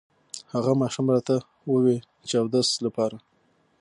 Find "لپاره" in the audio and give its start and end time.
2.85-3.17